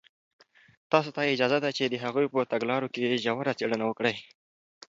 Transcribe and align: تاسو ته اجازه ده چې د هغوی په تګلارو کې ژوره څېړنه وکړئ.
تاسو 0.91 1.09
ته 1.15 1.21
اجازه 1.35 1.57
ده 1.63 1.69
چې 1.77 1.83
د 1.85 1.95
هغوی 2.03 2.27
په 2.33 2.39
تګلارو 2.51 2.91
کې 2.93 3.21
ژوره 3.23 3.53
څېړنه 3.59 3.85
وکړئ. 3.87 4.15